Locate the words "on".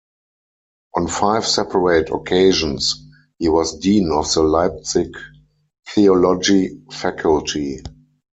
0.95-1.05